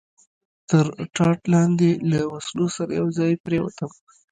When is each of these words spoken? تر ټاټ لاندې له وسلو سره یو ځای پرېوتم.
تر 0.69 0.85
ټاټ 1.15 1.39
لاندې 1.53 1.89
له 2.11 2.19
وسلو 2.33 2.67
سره 2.77 2.91
یو 2.99 3.07
ځای 3.19 3.31
پرېوتم. 3.45 3.91